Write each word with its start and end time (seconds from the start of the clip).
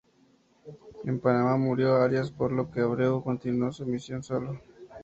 En 1.05 1.19
Panamá 1.19 1.57
murió 1.57 1.97
Arias, 1.97 2.31
por 2.31 2.51
lo 2.51 2.71
que 2.71 2.81
Abreu 2.81 3.21
continuó 3.23 3.71
su 3.71 3.85
misión 3.85 4.23
solo. 4.23 4.59